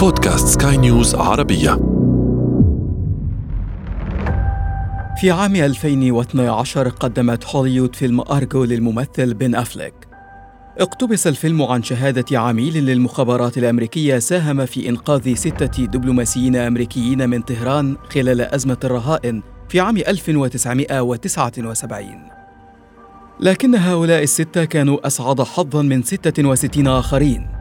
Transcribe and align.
بودكاست 0.00 0.62
سكاي 0.62 0.76
نيوز 0.76 1.14
عربية. 1.14 1.70
في 5.20 5.30
عام 5.30 5.56
2012 5.56 6.88
قدمت 6.88 7.46
هوليوود 7.46 7.96
فيلم 7.96 8.20
أرجو 8.20 8.64
للممثل 8.64 9.34
بن 9.34 9.54
أفليك. 9.54 9.94
اقتبس 10.78 11.26
الفيلم 11.26 11.62
عن 11.62 11.82
شهادة 11.82 12.38
عميل 12.38 12.86
للمخابرات 12.86 13.58
الأمريكية 13.58 14.18
ساهم 14.18 14.66
في 14.66 14.88
إنقاذ 14.88 15.34
ستة 15.34 15.84
دبلوماسيين 15.84 16.56
أمريكيين 16.56 17.30
من 17.30 17.42
طهران 17.42 17.96
خلال 18.14 18.40
أزمة 18.40 18.78
الرهائن 18.84 19.42
في 19.68 19.80
عام 19.80 19.96
1979 19.96 22.06
لكن 23.40 23.74
هؤلاء 23.74 24.22
الستة 24.22 24.64
كانوا 24.64 25.06
أسعد 25.06 25.40
حظاً 25.40 25.82
من 25.82 26.02
66 26.02 26.86
آخرين. 26.86 27.59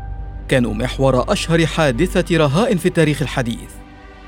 كانوا 0.50 0.74
محور 0.74 1.34
أشهر 1.34 1.66
حادثة 1.66 2.38
رهائن 2.38 2.78
في 2.78 2.86
التاريخ 2.86 3.22
الحديث. 3.22 3.70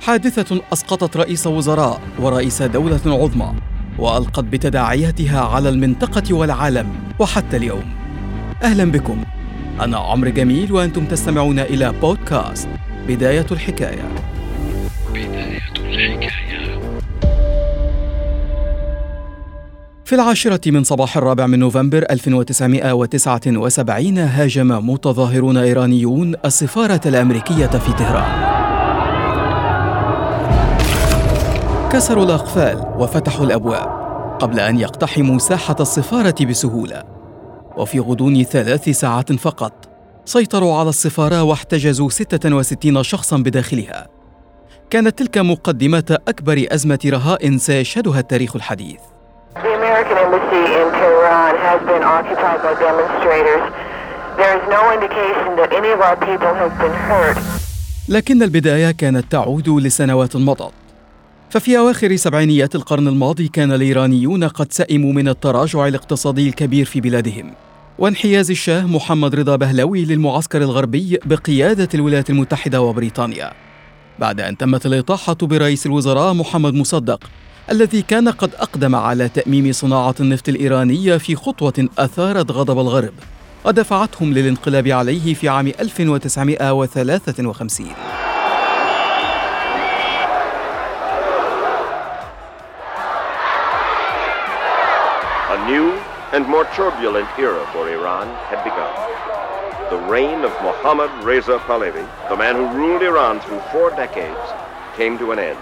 حادثة 0.02 0.62
أسقطت 0.74 1.18
رئيس 1.18 1.48
وزراء 1.48 2.02
ورئيس 2.20 2.62
دولة 2.62 3.02
عظمى 3.06 3.54
وألقت 3.98 4.44
بتداعياتها 4.44 5.42
على 5.42 5.70
المنطقة 5.70 6.34
والعالم 6.34 6.88
وحتى 7.20 7.58
اليوم. 7.58 7.84
أهلا 8.64 8.92
بكم. 8.92 9.24
أنا 9.82 9.98
عمرو 9.98 10.30
جميل 10.30 10.74
وأنتم 10.74 11.06
تستمعون 11.06 11.60
إلى 11.60 11.94
بودكاست 12.02 12.70
بداية 13.08 13.46
الحكاية. 13.52 14.10
في 20.12 20.16
العاشرة 20.16 20.72
من 20.72 20.84
صباح 20.84 21.18
الرابع 21.18 21.48
من 21.48 21.60
نوفمبر 21.60 22.06
1979 22.12 24.18
هاجم 24.18 24.90
متظاهرون 24.90 25.58
إيرانيون 25.58 26.36
السفارة 26.46 27.02
الأمريكية 27.06 27.68
في 27.68 27.94
طهران 27.94 28.52
كسروا 31.92 32.26
الأقفال 32.26 32.94
وفتحوا 32.98 33.46
الأبواب 33.46 33.90
قبل 34.40 34.60
أن 34.60 34.80
يقتحموا 34.80 35.40
ساحة 35.40 35.76
السفارة 35.80 36.46
بسهولة. 36.46 37.04
وفي 37.78 38.00
غضون 38.00 38.44
ثلاث 38.44 38.90
ساعات 38.90 39.34
فقط 39.34 39.90
سيطروا 40.26 40.76
على 40.76 40.90
السفارة 40.90 41.44
واحتجزوا 41.44 42.10
66 42.10 43.04
شخصا 43.04 43.38
بداخلها. 43.38 44.08
كانت 44.90 45.20
تلك 45.20 45.38
مقدمة 45.38 46.18
أكبر 46.28 46.66
أزمة 46.72 47.00
رهائن 47.06 47.58
سيشهدها 47.58 48.20
التاريخ 48.20 48.56
الحديث. 48.56 49.11
American 49.92 50.18
embassy 50.26 50.64
in 50.80 50.88
Tehran 51.00 51.54
has 51.68 51.80
been 51.92 52.04
occupied 52.18 52.60
by 52.66 52.74
demonstrators. 52.88 53.64
There 54.40 54.54
is 54.58 54.64
no 54.78 54.84
indication 54.96 55.50
that 55.60 55.70
any 55.80 55.92
of 55.96 56.00
our 56.08 56.18
people 56.30 56.54
have 56.62 56.74
been 56.82 56.96
hurt. 57.10 57.38
لكن 58.10 58.44
البداية 58.44 58.92
كانت 58.92 59.32
تعود 59.32 59.70
لسنوات 59.70 60.36
مضت 60.36 60.72
ففي 61.50 61.78
أواخر 61.78 62.16
سبعينيات 62.16 62.76
القرن 62.76 63.08
الماضي 63.08 63.48
كان 63.48 63.72
الإيرانيون 63.72 64.44
قد 64.44 64.74
سئموا 64.74 65.14
من 65.14 65.28
التراجع 65.28 65.88
الاقتصادي 65.88 66.50
الكبير 66.50 66.86
في 66.86 67.02
بلادهم 67.02 67.54
وانحياز 68.00 68.52
الشاه 68.52 68.86
محمد 68.86 69.36
رضا 69.36 69.56
بهلوي 69.56 70.06
للمعسكر 70.06 70.62
الغربي 70.62 71.20
بقيادة 71.26 71.90
الولايات 71.94 72.30
المتحدة 72.30 72.82
وبريطانيا 72.82 73.54
بعد 74.20 74.42
أن 74.42 74.58
تمت 74.58 74.86
الإطاحة 74.86 75.38
برئيس 75.42 75.86
الوزراء 75.86 76.34
محمد 76.34 76.74
مصدق 76.74 77.24
الذي 77.72 78.02
كان 78.02 78.30
قد 78.30 78.56
أقدم 78.56 78.96
على 78.96 79.30
تأميم 79.30 79.72
صناعة 79.72 80.16
النفط 80.20 80.50
الإيرانية 80.50 81.18
في 81.18 81.36
خطوة 81.36 81.88
أثارت 82.00 82.52
غضب 82.52 82.80
الغرب 82.80 83.14
ودفعتهم 83.66 84.34
للانقلاب 84.34 84.88
عليه 84.88 85.34
في 85.34 85.50
عام 85.50 85.68
1953 85.68 87.88
A 95.50 95.58
new 95.68 95.92
and 96.34 96.48
more 96.48 96.66
turbulent 96.76 97.28
era 97.40 97.66
for 97.74 97.90
Iran 97.90 98.28
had 98.50 98.64
begun. 98.64 98.94
The 99.90 99.98
reign 100.12 100.44
of 100.44 100.52
Mohammad 100.62 101.12
Reza 101.24 101.60
Pahlavi, 101.68 102.06
the 102.30 102.36
man 102.36 102.56
who 102.56 102.68
ruled 102.78 103.04
Iran 103.04 103.40
through 103.40 103.62
four 103.72 103.90
decades, 103.92 104.40
came 104.98 105.18
to 105.18 105.32
an 105.32 105.40
end. 105.40 105.58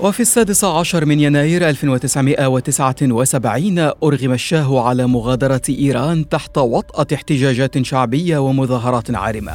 وفي 0.00 0.20
السادس 0.20 0.64
عشر 0.64 1.04
من 1.04 1.20
يناير 1.20 1.68
1979 1.68 3.78
أرغم 3.78 4.32
الشاه 4.32 4.80
على 4.80 5.06
مغادرة 5.06 5.62
إيران 5.68 6.28
تحت 6.28 6.58
وطأة 6.58 7.06
احتجاجات 7.14 7.82
شعبية 7.82 8.38
ومظاهرات 8.38 9.14
عارمة. 9.14 9.52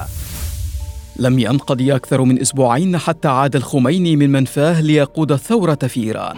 لم 1.15 1.39
ينقضي 1.39 1.95
أكثر 1.95 2.23
من 2.23 2.41
أسبوعين 2.41 2.97
حتى 2.97 3.27
عاد 3.27 3.55
الخميني 3.55 4.15
من 4.15 4.31
منفاه 4.31 4.81
ليقود 4.81 5.31
الثورة 5.31 5.75
في 5.75 6.03
إيران. 6.03 6.37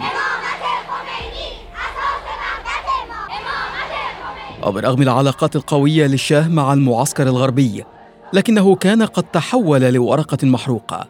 وبرغم 4.66 5.02
العلاقات 5.02 5.56
القوية 5.56 6.06
للشاه 6.06 6.48
مع 6.48 6.72
المعسكر 6.72 7.26
الغربي 7.26 7.84
لكنه 8.32 8.74
كان 8.74 9.02
قد 9.02 9.22
تحول 9.22 9.80
لورقة 9.80 10.46
محروقة. 10.46 11.08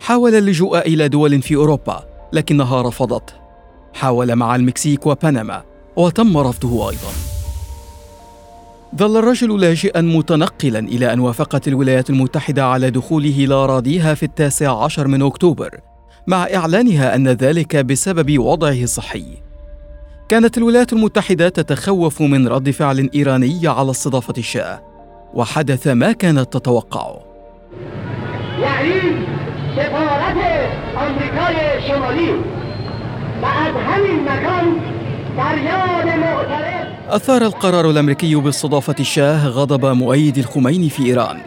حاول 0.00 0.34
اللجوء 0.34 0.78
إلى 0.78 1.08
دول 1.08 1.42
في 1.42 1.54
أوروبا 1.54 2.07
لكنها 2.32 2.82
رفضته 2.82 3.32
حاول 3.94 4.36
مع 4.36 4.56
المكسيك 4.56 5.06
وبنما 5.06 5.62
وتم 5.96 6.38
رفضه 6.38 6.90
أيضا. 6.90 7.10
ظل 8.96 9.16
الرجل 9.16 9.60
لاجئا 9.60 10.00
متنقلا 10.00 10.78
إلى 10.78 11.12
أن 11.12 11.20
وافقت 11.20 11.68
الولايات 11.68 12.10
المتحدة 12.10 12.66
على 12.66 12.90
دخوله 12.90 13.46
لأراضيها 13.46 14.14
في 14.14 14.22
التاسع 14.22 14.84
عشر 14.84 15.08
من 15.08 15.22
أكتوبر 15.22 15.80
مع 16.26 16.46
إعلانها 16.54 17.14
أن 17.14 17.28
ذلك 17.28 17.76
بسبب 17.76 18.38
وضعه 18.38 18.82
الصحي. 18.82 19.24
كانت 20.28 20.58
الولايات 20.58 20.92
المتحدة 20.92 21.48
تتخوف 21.48 22.22
من 22.22 22.48
رد 22.48 22.70
فعل 22.70 23.10
إيراني 23.14 23.68
على 23.68 23.90
استضافة 23.90 24.34
الشاة 24.38 24.80
وحدث 25.34 25.86
ما 25.86 26.12
كانت 26.12 26.52
تتوقعه. 26.52 27.20
أثار 37.10 37.42
القرار 37.42 37.90
الأمريكي 37.90 38.34
باستضافة 38.34 38.94
الشاه 39.00 39.48
غضب 39.48 39.86
مؤيد 39.86 40.38
الخميني 40.38 40.90
في 40.90 41.06
إيران. 41.06 41.40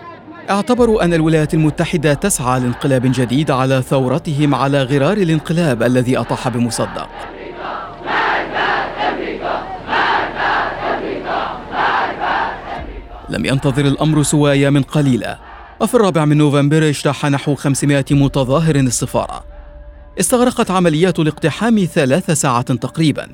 اعتبروا 0.50 1.04
أن 1.04 1.14
الولايات 1.14 1.54
المتحدة 1.54 2.14
تسعى 2.14 2.60
لانقلاب 2.60 3.02
جديد 3.06 3.52
على 3.52 3.82
ثورتهم 3.82 4.56
على 4.56 4.84
غرار 4.84 5.18
الانقلاب 5.18 5.84
الذي 5.84 6.18
أطاح 6.18 6.48
بمصدق. 6.48 7.10
لم 13.30 13.46
ينتظر 13.46 13.86
الأمر 13.86 14.24
سوى 14.24 14.52
أيام 14.52 14.84
قليلة. 14.84 15.38
وفي 15.80 15.96
الرابع 15.96 16.26
من 16.26 16.38
نوفمبر 16.38 16.90
اجتاح 16.90 17.26
نحو 17.26 17.56
500 17.56 18.06
متظاهر 18.12 18.76
السفارة 18.76 19.51
استغرقت 20.20 20.72
عمليات 20.72 21.20
الاقتحام 21.20 21.86
ثلاث 21.94 22.32
ساعات 22.32 22.72
تقريبا. 22.72 23.28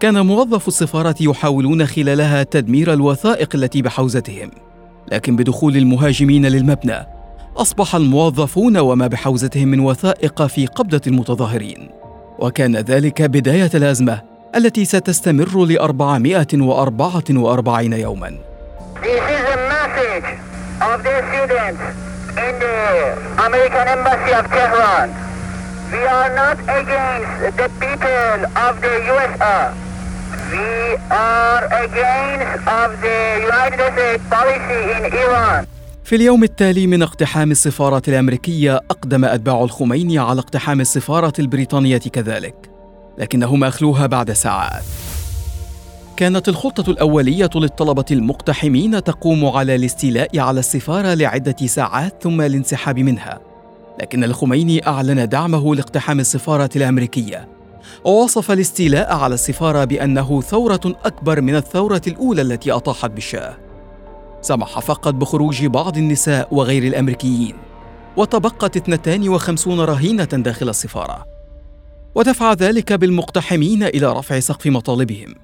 كان 0.00 0.26
موظف 0.26 0.68
السفارة 0.68 1.14
يحاولون 1.20 1.86
خلالها 1.86 2.42
تدمير 2.42 2.92
الوثائق 2.92 3.48
التي 3.54 3.82
بحوزتهم. 3.82 4.50
لكن 5.12 5.36
بدخول 5.36 5.76
المهاجمين 5.76 6.46
للمبنى 6.46 7.06
أصبح 7.56 7.94
الموظفون 7.94 8.76
وما 8.76 9.06
بحوزتهم 9.06 9.68
من 9.68 9.80
وثائق 9.80 10.46
في 10.46 10.66
قبضة 10.66 11.00
المتظاهرين. 11.06 11.90
وكان 12.38 12.76
ذلك 12.76 13.22
بداية 13.22 13.70
الأزمة 13.74 14.22
التي 14.56 14.84
ستستمر 14.84 15.58
وأربعة 16.54 17.26
وأربعين 17.30 17.92
يوماً. 17.92 18.38
Of 20.80 21.02
the 21.06 21.16
students 21.30 21.82
in 22.46 22.54
the 22.64 22.76
American 23.46 23.86
Embassy 23.96 24.32
of 24.40 24.44
Tehran. 24.56 25.33
We 25.94 26.02
are 26.18 26.30
not 26.42 26.58
against 26.80 27.56
the 27.60 27.68
people 27.82 28.38
of 28.66 28.72
the 28.84 28.94
USR. 29.12 29.66
We 30.52 30.70
are 31.30 31.64
against 31.84 32.62
of 32.80 32.90
the 33.04 33.18
United 33.48 33.88
States 33.94 34.24
policy 34.34 34.80
in 34.96 35.02
Iran. 35.24 35.66
في 36.04 36.16
اليوم 36.16 36.44
التالي 36.44 36.86
من 36.86 37.02
اقتحام 37.02 37.50
السفارة 37.50 38.02
الأمريكية 38.08 38.80
أقدم 38.90 39.24
أتباع 39.24 39.64
الخميني 39.64 40.18
على 40.18 40.40
اقتحام 40.40 40.80
السفارة 40.80 41.32
البريطانية 41.38 41.98
كذلك 41.98 42.70
لكنهم 43.18 43.64
أخلوها 43.64 44.06
بعد 44.06 44.32
ساعات 44.32 44.82
كانت 46.16 46.48
الخطة 46.48 46.90
الأولية 46.90 47.50
للطلبة 47.54 48.04
المقتحمين 48.10 49.04
تقوم 49.04 49.46
على 49.46 49.74
الاستيلاء 49.74 50.38
على 50.38 50.60
السفارة 50.60 51.14
لعدة 51.14 51.66
ساعات 51.66 52.22
ثم 52.22 52.40
الانسحاب 52.40 52.98
منها 52.98 53.53
لكن 54.00 54.24
الخميني 54.24 54.86
أعلن 54.86 55.28
دعمه 55.28 55.74
لاقتحام 55.74 56.20
السفارة 56.20 56.70
الأمريكية. 56.76 57.48
ووصف 58.04 58.50
الاستيلاء 58.50 59.14
على 59.14 59.34
السفارة 59.34 59.84
بأنه 59.84 60.40
ثورة 60.40 60.80
أكبر 60.84 61.40
من 61.40 61.56
الثورة 61.56 62.02
الأولى 62.06 62.42
التي 62.42 62.72
أطاحت 62.72 63.10
بالشاه. 63.10 63.56
سمح 64.40 64.78
فقط 64.78 65.14
بخروج 65.14 65.66
بعض 65.66 65.96
النساء 65.96 66.54
وغير 66.54 66.82
الأمريكيين. 66.82 67.56
وتبقت 68.16 68.76
52 68.76 69.80
رهينة 69.80 70.24
داخل 70.24 70.68
السفارة. 70.68 71.24
ودفع 72.14 72.52
ذلك 72.52 72.92
بالمقتحمين 72.92 73.82
إلى 73.82 74.12
رفع 74.12 74.40
سقف 74.40 74.66
مطالبهم. 74.66 75.34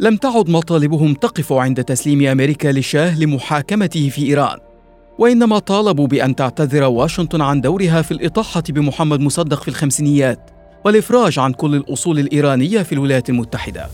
لم 0.00 0.16
تعد 0.16 0.50
مطالبهم 0.50 1.14
تقف 1.14 1.52
عند 1.52 1.84
تسليم 1.84 2.26
أمريكا 2.26 2.68
للشاه 2.68 3.18
لمحاكمته 3.18 4.08
في 4.08 4.26
إيران. 4.26 4.58
وإنما 5.18 5.58
طالبوا 5.58 6.06
بأن 6.06 6.36
تعتذر 6.36 6.84
واشنطن 6.84 7.40
عن 7.40 7.60
دورها 7.60 8.02
في 8.02 8.12
الإطاحة 8.12 8.62
بمحمد 8.68 9.20
مصدق 9.20 9.62
في 9.62 9.68
الخمسينيات 9.68 10.50
والإفراج 10.84 11.38
عن 11.38 11.52
كل 11.52 11.74
الأصول 11.74 12.18
الإيرانية 12.18 12.82
في 12.82 12.92
الولايات 12.92 13.30
المتحدة. 13.30 13.86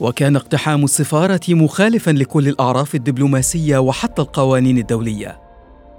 وكان 0.00 0.36
اقتحام 0.36 0.84
السفارة 0.84 1.40
مخالفا 1.48 2.10
لكل 2.10 2.48
الأعراف 2.48 2.94
الدبلوماسية 2.94 3.78
وحتى 3.78 4.22
القوانين 4.22 4.78
الدولية. 4.78 5.40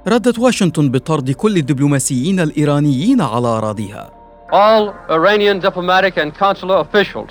ردت 0.07 0.39
واشنطن 0.39 0.91
بطرد 0.91 1.31
كل 1.31 1.57
الدبلوماسيين 1.57 2.39
الإيرانيين 2.39 3.21
على 3.21 3.47
أراضيها. 3.47 4.09
All 4.51 4.93
Iranian 5.09 5.59
diplomatic 5.59 6.17
and 6.17 6.33
consular 6.33 6.77
officials 6.77 7.29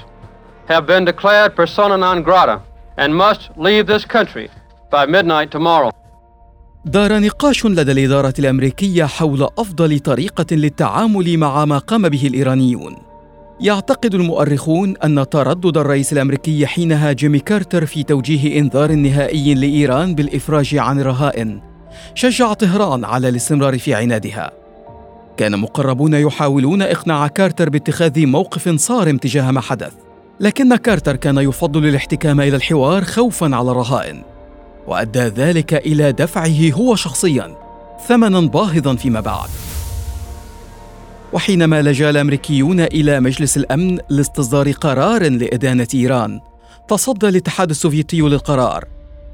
have 0.69 0.87
been 0.87 1.05
declared 1.05 1.57
persona 1.57 1.97
non 1.97 2.23
grata 2.23 2.61
and 2.99 3.15
must 3.17 3.41
leave 3.57 3.87
this 3.87 4.05
country 4.05 4.51
by 4.91 5.07
midnight 5.07 5.51
tomorrow. 5.51 5.91
دار 6.85 7.19
نقاش 7.19 7.67
لدى 7.67 7.93
الإدارة 7.93 8.35
الأمريكية 8.39 9.05
حول 9.05 9.43
أفضل 9.59 9.99
طريقة 9.99 10.47
للتعامل 10.51 11.39
مع 11.39 11.65
ما 11.65 11.79
قام 11.79 12.09
به 12.09 12.27
الإيرانيون. 12.27 12.97
يعتقد 13.61 14.15
المؤرخون 14.15 14.95
أن 15.05 15.29
تردد 15.31 15.77
الرئيس 15.77 16.13
الأمريكي 16.13 16.67
حينها 16.67 17.13
جيمي 17.13 17.39
كارتر 17.39 17.87
في 17.87 18.03
توجيه 18.03 18.59
إنذار 18.61 18.93
نهائي 18.93 19.55
لإيران 19.55 20.15
بالإفراج 20.15 20.77
عن 20.77 21.01
الرهائن 21.01 21.61
شجع 22.15 22.53
طهران 22.53 23.05
على 23.05 23.29
الاستمرار 23.29 23.79
في 23.79 23.95
عنادها. 23.95 24.51
كان 25.37 25.59
مقربون 25.59 26.15
يحاولون 26.15 26.83
إقناع 26.83 27.27
كارتر 27.27 27.69
باتخاذ 27.69 28.27
موقف 28.27 28.69
صارم 28.69 29.17
تجاه 29.17 29.51
ما 29.51 29.61
حدث، 29.61 29.93
لكن 30.41 30.77
كارتر 30.77 31.17
كان 31.17 31.39
يفضل 31.39 31.87
الاحتكام 31.87 32.41
إلى 32.41 32.57
الحوار 32.57 33.05
خوفا 33.05 33.57
على 33.57 33.71
الرهائن. 33.71 34.23
وأدى 34.89 35.19
ذلك 35.19 35.75
إلى 35.75 36.13
دفعه 36.13 36.73
هو 36.73 36.95
شخصيا 36.95 37.57
ثمنا 38.09 38.41
باهظا 38.41 38.97
فيما 38.97 39.21
بعد. 39.21 39.49
وحينما 41.33 41.83
لجأ 41.83 42.11
الأمريكيون 42.11 42.81
إلى 42.81 43.21
مجلس 43.21 43.57
الأمن 43.57 43.99
لاستصدار 44.09 44.73
قرار 44.73 45.29
لإدانة 45.29 45.89
إيران 45.95 46.41
تصدى 46.89 47.29
الاتحاد 47.29 47.71
السوفيتي 47.71 48.21
للقرار 48.21 48.85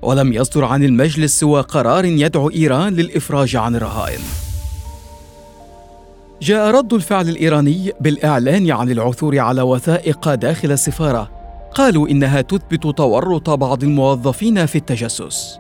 ولم 0.03 0.33
يصدر 0.33 0.65
عن 0.65 0.85
المجلس 0.85 1.41
سوى 1.41 1.61
قرار 1.61 2.05
يدعو 2.05 2.51
إيران 2.51 2.95
للإفراج 2.95 3.57
عن 3.57 3.77
الرهائن. 3.77 4.21
جاء 6.43 6.71
رد 6.71 6.93
الفعل 6.93 7.29
الإيراني 7.29 7.93
بالإعلان 8.01 8.71
عن 8.71 8.91
العثور 8.91 9.39
على 9.39 9.63
وثائق 9.63 10.35
داخل 10.35 10.73
السفارة 10.73 11.44
قالوا 11.75 12.09
إنها 12.09 12.41
تثبت 12.41 12.87
تورط 12.97 13.51
بعض 13.51 13.83
الموظفين 13.83 14.67
في 14.67 14.79
التجسس. 14.79 15.59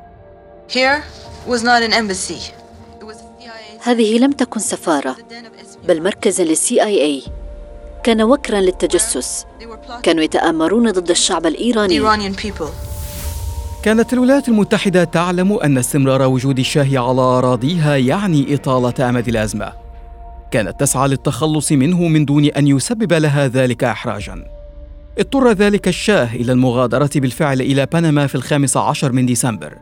هذه 3.82 4.18
لم 4.18 4.32
تكن 4.32 4.60
سفارة 4.60 5.16
بل 5.88 6.02
مركز 6.02 6.40
للسي 6.40 6.82
آي 6.82 7.02
آي. 7.02 7.22
كان 8.02 8.22
وكرا 8.22 8.60
للتجسس. 8.60 9.46
كانوا 10.02 10.22
يتآمرون 10.22 10.90
ضد 10.90 11.10
الشعب 11.10 11.46
الإيراني. 11.46 12.32
كانت 13.82 14.12
الولايات 14.12 14.48
المتحدة 14.48 15.04
تعلم 15.04 15.52
أن 15.52 15.78
استمرار 15.78 16.22
وجود 16.22 16.58
الشاه 16.58 16.98
على 16.98 17.20
أراضيها 17.20 17.96
يعني 17.96 18.54
إطالة 18.54 19.08
أمد 19.08 19.28
الأزمة. 19.28 19.72
كانت 20.50 20.80
تسعى 20.80 21.08
للتخلص 21.08 21.72
منه 21.72 22.08
من 22.08 22.24
دون 22.24 22.44
أن 22.44 22.66
يسبب 22.66 23.12
لها 23.12 23.48
ذلك 23.48 23.84
إحراجاً. 23.84 24.53
اضطر 25.18 25.52
ذلك 25.52 25.88
الشاه 25.88 26.34
إلى 26.34 26.52
المغادرة 26.52 27.10
بالفعل 27.16 27.60
إلى 27.60 27.86
بنما 27.86 28.26
في 28.26 28.34
الخامس 28.34 28.76
عشر 28.76 29.12
من 29.12 29.26
ديسمبر. 29.26 29.78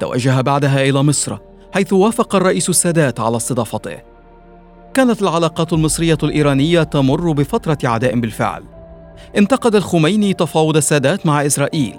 توجه 0.00 0.40
بعدها 0.40 0.82
إلى 0.82 1.02
مصر 1.02 1.36
حيث 1.74 1.92
وافق 1.92 2.34
الرئيس 2.34 2.68
السادات 2.68 3.20
على 3.20 3.36
استضافته. 3.36 3.96
كانت 4.94 5.22
العلاقات 5.22 5.72
المصرية 5.72 6.18
الإيرانية 6.22 6.82
تمر 6.82 7.32
بفترة 7.32 7.78
عداء 7.84 8.20
بالفعل. 8.20 8.64
انتقد 9.36 9.74
الخميني 9.74 10.32
تفاوض 10.32 10.76
السادات 10.76 11.26
مع 11.26 11.46
إسرائيل. 11.46 11.96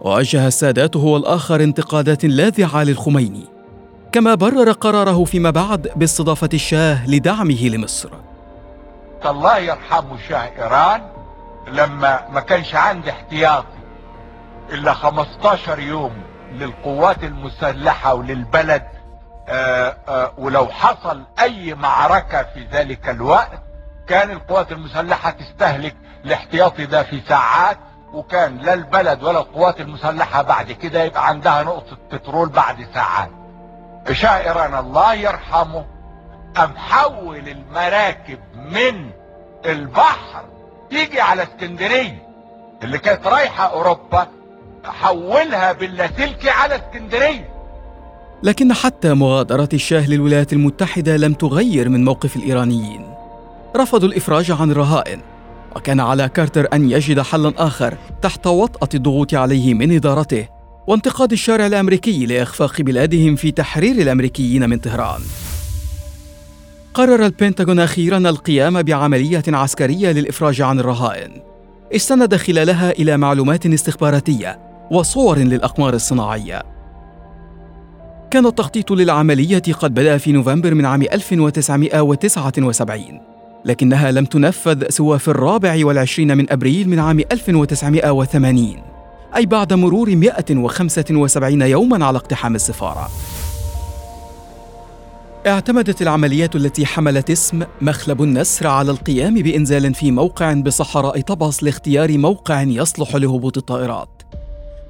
ووجه 0.00 0.46
السادات 0.46 0.96
هو 0.96 1.16
الآخر 1.16 1.62
انتقادات 1.62 2.24
لاذعة 2.24 2.82
للخميني. 2.82 3.44
كما 4.12 4.34
برر 4.34 4.72
قراره 4.72 5.24
فيما 5.24 5.50
بعد 5.50 5.88
باستضافة 5.96 6.48
الشاه 6.54 7.10
لدعمه 7.10 7.68
لمصر. 7.68 8.10
الله 9.26 9.58
يرحم 9.58 10.18
شاه 10.28 10.50
إيران. 10.58 11.19
لما 11.66 12.28
ما 12.28 12.40
كانش 12.40 12.74
عندي 12.74 13.10
احتياطي 13.10 13.78
إلا 14.72 14.94
15 14.94 15.78
يوم 15.78 16.22
للقوات 16.52 17.24
المسلحة 17.24 18.14
وللبلد 18.14 18.82
آآ 19.48 19.96
آآ 20.08 20.32
ولو 20.38 20.66
حصل 20.68 21.22
أي 21.40 21.74
معركة 21.74 22.42
في 22.42 22.66
ذلك 22.72 23.08
الوقت 23.08 23.62
كان 24.08 24.30
القوات 24.30 24.72
المسلحة 24.72 25.30
تستهلك 25.30 25.96
الاحتياطي 26.24 26.86
ده 26.86 27.02
في 27.02 27.20
ساعات 27.28 27.78
وكان 28.12 28.58
لا 28.58 28.74
البلد 28.74 29.22
ولا 29.22 29.40
القوات 29.40 29.80
المسلحة 29.80 30.42
بعد 30.42 30.72
كده 30.72 31.02
يبقى 31.02 31.28
عندها 31.28 31.62
نقطة 31.62 31.96
بترول 32.12 32.48
بعد 32.48 32.86
ساعات. 32.94 33.30
شاعرنا 34.12 34.80
الله 34.80 35.14
يرحمه 35.14 35.84
أم 36.64 36.76
حول 36.76 37.48
المراكب 37.48 38.38
من 38.54 39.10
البحر 39.66 40.44
تيجي 40.90 41.20
على 41.20 41.42
اسكندرية 41.42 42.22
اللي 42.82 42.98
كانت 42.98 43.26
رايحة 43.26 43.64
أوروبا 43.64 44.28
حولها 44.84 45.72
باللاسلكي 45.72 46.50
على 46.50 46.76
اسكندرية. 46.76 47.50
لكن 48.42 48.72
حتى 48.72 49.14
مغادرة 49.14 49.68
الشاه 49.72 50.08
للولايات 50.08 50.52
المتحدة 50.52 51.16
لم 51.16 51.32
تغير 51.32 51.88
من 51.88 52.04
موقف 52.04 52.36
الإيرانيين. 52.36 53.14
رفضوا 53.76 54.08
الإفراج 54.08 54.50
عن 54.50 54.70
الرهائن 54.70 55.20
وكان 55.76 56.00
على 56.00 56.28
كارتر 56.28 56.68
أن 56.72 56.90
يجد 56.90 57.20
حلا 57.20 57.52
آخر 57.56 57.96
تحت 58.22 58.46
وطأة 58.46 58.88
الضغوط 58.94 59.34
عليه 59.34 59.74
من 59.74 59.96
إدارته 59.96 60.48
وانتقاد 60.86 61.32
الشارع 61.32 61.66
الأمريكي 61.66 62.26
لإخفاق 62.26 62.80
بلادهم 62.80 63.36
في 63.36 63.50
تحرير 63.50 63.94
الأمريكيين 63.94 64.70
من 64.70 64.78
طهران. 64.78 65.20
قرر 66.94 67.26
البنتاغون 67.26 67.80
أخيرا 67.80 68.18
القيام 68.18 68.82
بعملية 68.82 69.42
عسكرية 69.48 70.12
للإفراج 70.12 70.62
عن 70.62 70.80
الرهائن. 70.80 71.42
استند 71.96 72.36
خلالها 72.36 72.90
إلى 72.90 73.16
معلومات 73.16 73.66
استخباراتية 73.66 74.58
وصور 74.90 75.38
للأقمار 75.38 75.94
الصناعية. 75.94 76.62
كان 78.30 78.46
التخطيط 78.46 78.90
للعملية 78.90 79.62
قد 79.80 79.94
بدأ 79.94 80.18
في 80.18 80.32
نوفمبر 80.32 80.74
من 80.74 80.86
عام 80.86 81.02
1979 81.02 83.20
لكنها 83.64 84.10
لم 84.10 84.24
تنفذ 84.24 84.88
سوى 84.88 85.18
في 85.18 85.28
الرابع 85.28 85.86
والعشرين 85.86 86.36
من 86.36 86.52
أبريل 86.52 86.88
من 86.88 86.98
عام 86.98 87.20
1980 87.32 88.82
أي 89.36 89.46
بعد 89.46 89.72
مرور 89.72 90.16
175 90.16 91.62
يوما 91.62 92.06
على 92.06 92.16
اقتحام 92.16 92.54
السفارة. 92.54 93.08
اعتمدت 95.46 96.02
العمليات 96.02 96.56
التي 96.56 96.86
حملت 96.86 97.30
اسم 97.30 97.62
مخلب 97.80 98.22
النسر 98.22 98.66
على 98.66 98.90
القيام 98.90 99.34
بإنزال 99.34 99.94
في 99.94 100.10
موقع 100.10 100.52
بصحراء 100.52 101.20
طبس 101.20 101.62
لاختيار 101.62 102.18
موقع 102.18 102.62
يصلح 102.62 103.16
لهبوط 103.16 103.56
الطائرات. 103.56 104.22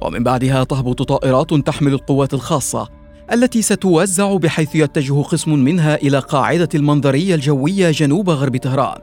ومن 0.01 0.25
بعدها 0.25 0.65
تهبط 0.65 1.03
طائرات 1.03 1.55
تحمل 1.55 1.93
القوات 1.93 2.35
الخاصة 2.35 2.89
التي 3.33 3.63
ستوزع 3.63 4.37
بحيث 4.37 4.75
يتجه 4.75 5.23
قسم 5.23 5.55
منها 5.55 5.95
إلى 5.95 6.19
قاعدة 6.19 6.69
المنظرية 6.75 7.35
الجوية 7.35 7.91
جنوب 7.91 8.31
غرب 8.31 8.57
طهران. 8.57 9.01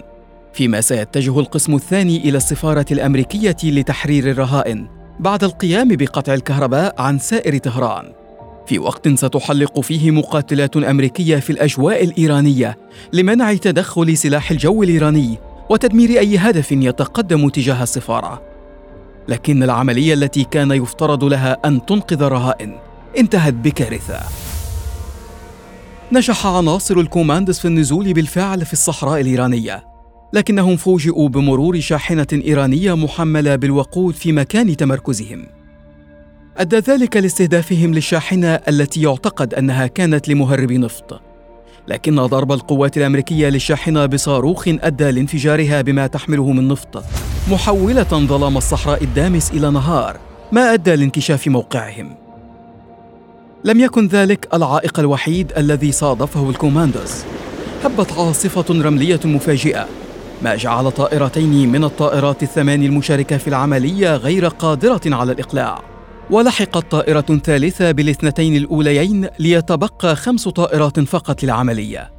فيما 0.54 0.82
سيتجه 0.82 1.40
القسم 1.40 1.76
الثاني 1.76 2.18
إلى 2.18 2.38
السفارة 2.38 2.86
الأمريكية 2.92 3.58
لتحرير 3.64 4.32
الرهائن 4.32 4.88
بعد 5.20 5.44
القيام 5.44 5.88
بقطع 5.96 6.34
الكهرباء 6.34 7.02
عن 7.02 7.20
سائر 7.20 7.58
طهران. 7.58 8.27
في 8.68 8.80
وقت 8.80 9.08
ستحلق 9.08 9.80
فيه 9.80 10.12
مقاتلات 10.12 10.78
أمريكية 10.78 11.38
في 11.38 11.50
الأجواء 11.50 12.04
الإيرانية 12.04 12.78
لمنع 13.14 13.54
تدخل 13.54 14.18
سلاح 14.18 14.52
الجو 14.52 14.84
الإيراني 14.84 15.38
وتدمير 15.70 16.10
أي 16.10 16.38
هدف 16.38 16.72
يتقدم 16.72 17.50
تجاه 17.50 17.84
السفارة. 17.84 18.42
لكن 19.28 19.64
العملية 19.64 20.14
التي 20.14 20.44
كان 20.44 20.72
يفترض 20.72 21.24
لها 21.24 21.58
أن 21.66 21.86
تنقذ 21.86 22.22
الرهائن 22.22 22.78
انتهت 23.18 23.54
بكارثة. 23.54 24.20
نجح 26.12 26.48
عناصر 26.48 26.98
الكوماندس 27.00 27.60
في 27.60 27.66
النزول 27.66 28.14
بالفعل 28.14 28.66
في 28.66 28.74
الصحراء 28.74 29.22
الإيرانية 29.22 29.84
لكنهم 30.34 30.76
فوجئوا 30.76 31.30
بمرور 31.30 31.80
شاحنة 31.80 32.28
إيرانية 32.34 32.96
محملة 32.96 33.56
بالوقود 33.56 34.16
في 34.16 34.32
مكان 34.32 34.78
تمركزهم. 34.78 35.57
أدى 36.60 36.78
ذلك 36.78 37.18
لاستهدافهم 37.18 37.94
للشاحنة 37.94 38.48
التي 38.48 39.02
يعتقد 39.02 39.54
أنها 39.54 39.88
كانت 39.88 40.30
لمهرب 40.30 40.72
نفط. 40.72 41.22
لكن 41.88 42.16
ضرب 42.16 42.52
القوات 42.52 42.98
الأمريكية 42.98 43.50
للشاحنة 43.50 44.06
بصاروخ 44.06 44.68
أدى 44.68 45.12
لانفجارها 45.12 45.82
بما 45.82 46.08
تحمله 46.08 46.52
من 46.52 46.68
نفط. 46.68 47.04
محولة 47.52 48.04
ظلام 48.04 48.58
الصحراء 48.58 49.04
الدامس 49.04 49.52
إلى 49.52 49.72
نهار 49.72 50.18
ما 50.52 50.74
أدى 50.74 50.96
لانكشاف 50.96 51.48
موقعهم. 51.48 52.16
لم 53.64 53.80
يكن 53.80 54.08
ذلك 54.08 54.48
العائق 54.54 55.00
الوحيد 55.00 55.52
الذي 55.58 55.92
صادفه 55.92 56.50
الكوماندوز. 56.50 57.12
هبت 57.84 58.12
عاصفة 58.12 58.82
رملية 58.82 59.20
مفاجئة 59.26 59.88
ما 60.42 60.56
جعل 60.56 60.92
طائرتين 60.92 61.72
من 61.72 61.84
الطائرات 61.84 62.44
الثمان 62.44 62.84
المشاركة 62.84 63.38
في 63.38 63.48
العملية 63.48 64.16
غير 64.16 64.48
قادرة 64.48 65.02
على 65.06 65.32
الإقلاع. 65.32 65.97
ولحقت 66.30 66.92
طائرة 66.92 67.42
ثالثة 67.44 67.92
بالاثنتين 67.92 68.56
الأوليين 68.56 69.28
ليتبقى 69.40 70.16
خمس 70.16 70.48
طائرات 70.48 71.00
فقط 71.00 71.44
للعملية. 71.44 72.12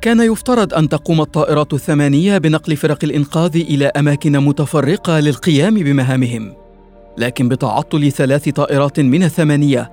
كان 0.00 0.32
يفترض 0.32 0.74
أن 0.74 0.88
تقوم 0.88 1.20
الطائرات 1.20 1.74
الثمانية 1.74 2.38
بنقل 2.38 2.76
فرق 2.76 2.98
الإنقاذ 3.04 3.56
إلى 3.56 3.86
أماكن 3.86 4.40
متفرقة 4.40 5.20
للقيام 5.20 5.74
بمهامهم. 5.74 6.54
لكن 7.18 7.48
بتعطل 7.48 8.12
ثلاث 8.12 8.48
طائرات 8.48 9.00
من 9.00 9.22
الثمانية 9.22 9.90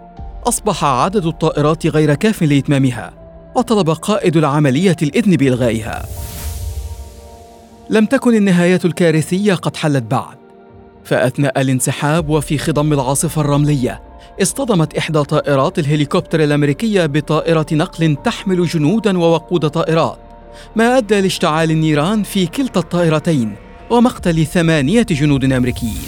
أصبح 0.47 0.83
عدد 0.83 1.25
الطائرات 1.25 1.87
غير 1.87 2.13
كاف 2.13 2.43
لإتمامها 2.43 3.13
وطلب 3.55 3.89
قائد 3.89 4.37
العملية 4.37 4.97
الإذن 5.01 5.35
بإلغائها. 5.35 6.05
لم 7.89 8.05
تكن 8.05 8.35
النهاية 8.35 8.79
الكارثية 8.85 9.53
قد 9.53 9.75
حلت 9.75 10.03
بعد. 10.03 10.42
فأثناء 11.03 11.61
الانسحاب 11.61 12.29
وفي 12.29 12.57
خضم 12.57 12.93
العاصفة 12.93 13.41
الرملية 13.41 14.01
اصطدمت 14.41 14.97
إحدى 14.97 15.23
طائرات 15.23 15.79
الهليكوبتر 15.79 16.43
الأمريكية 16.43 17.05
بطائرة 17.05 17.65
نقل 17.71 18.17
تحمل 18.23 18.65
جنودا 18.65 19.17
ووقود 19.19 19.69
طائرات 19.69 20.17
ما 20.75 20.97
أدى 20.97 21.21
لاشتعال 21.21 21.71
النيران 21.71 22.23
في 22.23 22.45
كلتا 22.45 22.79
الطائرتين 22.79 23.55
ومقتل 23.89 24.45
ثمانية 24.45 25.05
جنود 25.09 25.51
أمريكيين. 25.51 26.01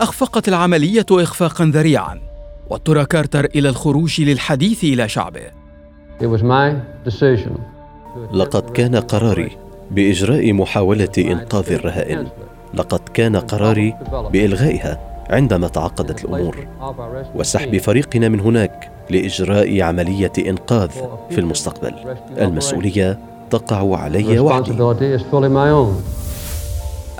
أخفقت 0.00 0.48
العملية 0.48 1.06
إخفاقا 1.10 1.64
ذريعا 1.64 2.20
واضطر 2.70 3.04
كارتر 3.04 3.44
إلى 3.44 3.68
الخروج 3.68 4.20
للحديث 4.20 4.84
إلى 4.84 5.08
شعبه. 5.08 5.40
لقد 8.32 8.70
كان 8.70 8.96
قراري 8.96 9.56
بإجراء 9.90 10.52
محاولة 10.52 11.12
إنقاذ 11.18 11.72
الرهائن. 11.72 12.26
لقد 12.74 13.00
كان 13.14 13.36
قراري 13.36 13.94
بإلغائها 14.32 15.00
عندما 15.30 15.68
تعقدت 15.68 16.24
الأمور. 16.24 16.66
وسحب 17.34 17.78
فريقنا 17.78 18.28
من 18.28 18.40
هناك 18.40 18.90
لإجراء 19.10 19.80
عملية 19.80 20.32
إنقاذ 20.38 20.90
في 21.30 21.38
المستقبل. 21.38 21.94
المسؤولية 22.38 23.18
تقع 23.50 23.96
علي 23.96 24.38
وحدي 24.38 24.72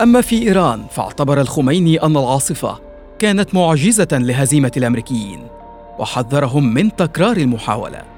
أما 0.00 0.20
في 0.20 0.42
إيران 0.42 0.84
فاعتبر 0.90 1.40
الخميني 1.40 2.02
أن 2.02 2.16
العاصفة 2.16 2.78
كانت 3.18 3.54
معجزة 3.54 4.08
لهزيمة 4.12 4.72
الأمريكيين 4.76 5.40
وحذرهم 5.98 6.74
من 6.74 6.96
تكرار 6.96 7.36
المحاولة. 7.36 8.17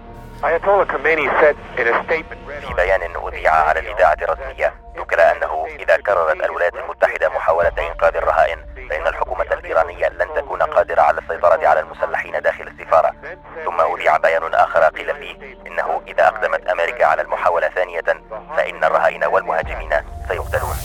في 2.61 2.75
بيان 2.77 3.01
أذيع 3.27 3.53
على 3.53 3.81
الإذاعة 3.81 4.17
الرسمية 4.23 4.75
ذكر 4.97 5.21
أنه 5.21 5.67
إذا 5.81 5.97
كررت 5.97 6.45
الولايات 6.45 6.75
المتحدة 6.75 7.29
محاولة 7.29 7.73
إنقاذ 7.79 8.17
الرهائن 8.17 8.59
فإن 8.91 9.07
الحكومة 9.07 9.45
الإيرانية 9.53 10.09
لن 10.09 10.27
تكون 10.37 10.63
قادرة 10.63 11.01
على 11.01 11.19
السيطرة 11.19 11.69
على 11.69 11.81
المسلحين 11.81 12.33
داخل 12.33 12.69
السفارة. 12.69 13.11
ثم 13.65 13.81
أذيع 13.95 14.17
بيان 14.17 14.55
آخر 14.55 14.81
قيل 14.81 15.15
فيه 15.15 15.35
إنه 15.67 16.01
إذا 16.09 16.29
أقدمت 16.29 16.67
أمريكا 16.67 17.07
على 17.07 17.23
المحاولة 17.23 17.69
ثانية 17.69 18.05
فإن 18.57 18.85
الرهائن 18.85 19.25
والمهاجمين 19.25 19.91
سيقتلون. 20.29 20.77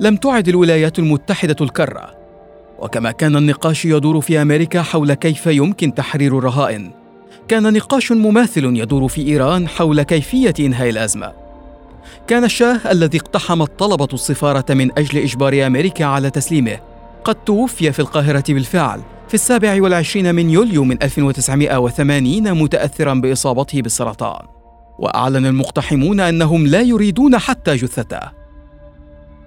لم 0.00 0.16
تعد 0.16 0.48
الولايات 0.48 0.98
المتحدة 0.98 1.56
الكرة 1.60 2.14
وكما 2.78 3.10
كان 3.10 3.36
النقاش 3.36 3.84
يدور 3.84 4.20
في 4.20 4.42
أمريكا 4.42 4.82
حول 4.82 5.14
كيف 5.14 5.46
يمكن 5.46 5.94
تحرير 5.94 6.38
الرهائن. 6.38 6.97
كان 7.48 7.72
نقاش 7.72 8.12
مماثل 8.12 8.64
يدور 8.64 9.08
في 9.08 9.26
إيران 9.26 9.68
حول 9.68 10.02
كيفية 10.02 10.54
إنهاء 10.60 10.90
الأزمة. 10.90 11.32
كان 12.26 12.44
الشاه 12.44 12.80
الذي 12.90 13.18
اقتحم 13.18 13.64
طلبة 13.64 14.08
السفارة 14.12 14.74
من 14.74 14.98
أجل 14.98 15.18
إجبار 15.18 15.66
أمريكا 15.66 16.04
على 16.04 16.30
تسليمه 16.30 16.78
قد 17.24 17.34
توفي 17.34 17.92
في 17.92 17.98
القاهرة 17.98 18.44
بالفعل 18.48 19.00
في 19.28 19.34
السابع 19.34 19.82
والعشرين 19.82 20.34
من 20.34 20.50
يوليو 20.50 20.84
من 20.84 21.02
1980 21.02 22.52
متأثرا 22.52 23.14
بإصابته 23.14 23.82
بالسرطان. 23.82 24.46
وأعلن 24.98 25.46
المقتحمون 25.46 26.20
أنهم 26.20 26.66
لا 26.66 26.80
يريدون 26.80 27.38
حتى 27.38 27.76
جثته. 27.76 28.20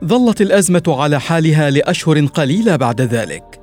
ظلت 0.05 0.41
الأزمة 0.41 0.83
على 0.87 1.19
حالها 1.19 1.69
لأشهر 1.69 2.25
قليلة 2.25 2.75
بعد 2.75 3.01
ذلك. 3.01 3.60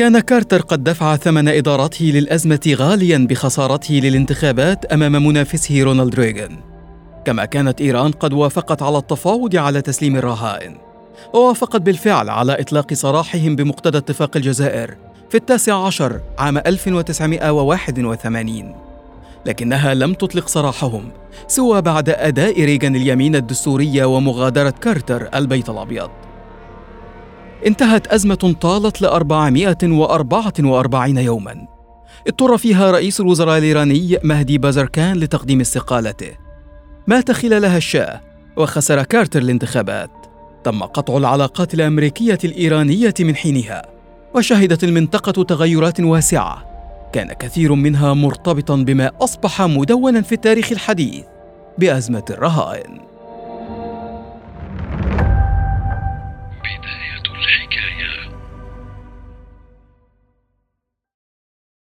كان 0.00 0.20
كارتر 0.20 0.60
قد 0.60 0.84
دفع 0.84 1.16
ثمن 1.16 1.48
إدارته 1.48 2.04
للأزمة 2.04 2.74
غاليا 2.76 3.26
بخسارته 3.30 3.94
للانتخابات 3.94 4.84
أمام 4.84 5.26
منافسه 5.26 5.82
رونالد 5.82 6.14
ريغان. 6.14 6.56
كما 7.24 7.44
كانت 7.44 7.80
إيران 7.80 8.10
قد 8.10 8.32
وافقت 8.32 8.82
على 8.82 8.98
التفاوض 8.98 9.56
على 9.56 9.82
تسليم 9.82 10.16
الرهائن. 10.16 10.76
ووافقت 11.34 11.80
بالفعل 11.80 12.30
على 12.30 12.60
إطلاق 12.60 12.92
سراحهم 12.92 13.56
بمقتضى 13.56 13.98
اتفاق 13.98 14.36
الجزائر 14.36 14.96
في 15.30 15.36
التاسع 15.36 15.86
عشر 15.86 16.20
عام 16.38 16.58
1981 16.58 18.74
لكنها 19.46 19.94
لم 19.94 20.14
تطلق 20.14 20.48
سراحهم 20.48 21.10
سوى 21.48 21.82
بعد 21.82 22.08
أداء 22.08 22.64
ريغان 22.64 22.96
اليمين 22.96 23.36
الدستورية 23.36 24.04
ومغادرة 24.04 24.70
كارتر 24.70 25.28
البيت 25.34 25.68
الأبيض. 25.68 26.10
انتهت 27.66 28.06
أزمة 28.06 28.54
طالت 28.60 29.02
وأربعة 29.84 30.52
وأربعين 30.60 31.18
يوما. 31.18 31.66
اضطر 32.28 32.58
فيها 32.58 32.90
رئيس 32.90 33.20
الوزراء 33.20 33.58
الإيراني 33.58 34.18
مهدي 34.24 34.58
بازركان 34.58 35.16
لتقديم 35.16 35.60
استقالته. 35.60 36.30
مات 37.06 37.30
خلالها 37.30 37.76
الشاة 37.76 38.20
وخسر 38.56 39.02
كارتر 39.02 39.42
الانتخابات. 39.42 40.10
تم 40.64 40.82
قطع 40.82 41.16
العلاقات 41.16 41.74
الأمريكية 41.74 42.38
الإيرانية 42.44 43.14
من 43.20 43.36
حينها 43.36 43.82
وشهدت 44.34 44.84
المنطقة 44.84 45.42
تغيرات 45.42 46.00
واسعة. 46.00 46.70
كان 47.12 47.32
كثير 47.32 47.74
منها 47.74 48.14
مرتبطا 48.14 48.76
بما 48.76 49.10
أصبح 49.20 49.62
مدونا 49.62 50.22
في 50.22 50.32
التاريخ 50.32 50.72
الحديث 50.72 51.24
بأزمة 51.78 52.24
الرهائن. 52.30 53.09